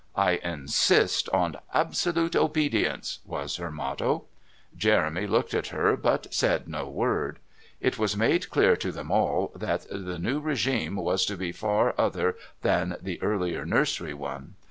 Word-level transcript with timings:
"I 0.15 0.39
insist 0.43 1.29
on 1.29 1.57
absolute 1.75 2.35
obedience," 2.35 3.19
was 3.23 3.57
her 3.57 3.69
motto. 3.69 4.25
Jeremy 4.75 5.27
looked 5.27 5.53
at 5.53 5.67
her 5.67 5.95
but 5.95 6.33
said 6.33 6.67
no 6.67 6.89
word. 6.89 7.37
It 7.79 7.99
was 7.99 8.17
made 8.17 8.49
clear 8.49 8.75
to 8.77 8.91
them 8.91 9.11
all 9.11 9.51
that 9.55 9.85
the 9.91 10.17
new 10.17 10.39
regime 10.39 10.95
was 10.95 11.23
to 11.27 11.37
be 11.37 11.51
far 11.51 11.93
other 11.99 12.35
than 12.63 12.97
the 12.99 13.21
earlier 13.21 13.63
nursery 13.63 14.15
one. 14.15 14.55